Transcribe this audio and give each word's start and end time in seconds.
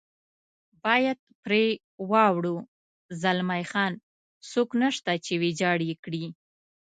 باید 0.83 1.19
پرې 1.43 1.65
واوړو، 2.11 2.55
زلمی 3.21 3.63
خان: 3.71 3.93
څوک 4.51 4.69
نشته 4.83 5.11
چې 5.25 5.33
ویجاړ 5.41 5.77
یې 5.89 5.95
کړي. 6.03 6.25